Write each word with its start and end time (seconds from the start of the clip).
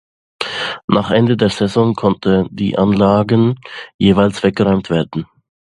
Nach 0.87 1.11
Ende 1.11 1.37
der 1.37 1.49
Saison 1.49 1.93
konnte 1.93 2.47
die 2.49 2.75
Anlagen 2.75 3.59
jeweils 3.99 4.41
weggeräumt 4.41 4.89
werden. 4.89 5.27